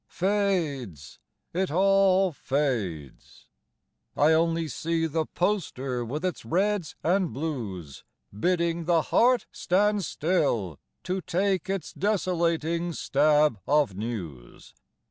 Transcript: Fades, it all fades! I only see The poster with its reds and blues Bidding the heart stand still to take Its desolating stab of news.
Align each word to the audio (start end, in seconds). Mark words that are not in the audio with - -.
Fades, 0.07 1.19
it 1.53 1.69
all 1.69 2.31
fades! 2.31 3.45
I 4.17 4.33
only 4.33 4.67
see 4.67 5.05
The 5.05 5.27
poster 5.27 6.03
with 6.03 6.25
its 6.25 6.43
reds 6.43 6.95
and 7.03 7.31
blues 7.31 8.03
Bidding 8.33 8.85
the 8.85 9.03
heart 9.03 9.45
stand 9.51 10.03
still 10.03 10.79
to 11.03 11.21
take 11.21 11.69
Its 11.69 11.93
desolating 11.93 12.93
stab 12.93 13.59
of 13.67 13.95
news. 13.95 14.73